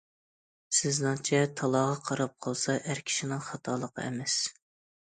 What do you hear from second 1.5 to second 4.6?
تالاغا قاراپ قالسا ئەر كىشىنىڭ خاتالىقى ئەمەس.